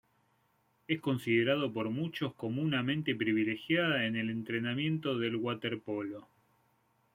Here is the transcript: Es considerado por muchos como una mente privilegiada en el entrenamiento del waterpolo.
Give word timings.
Es 0.87 0.99
considerado 0.99 1.71
por 1.71 1.91
muchos 1.91 2.33
como 2.33 2.63
una 2.63 2.81
mente 2.81 3.13
privilegiada 3.13 4.07
en 4.07 4.15
el 4.15 4.31
entrenamiento 4.31 5.15
del 5.19 5.35
waterpolo. 5.35 6.27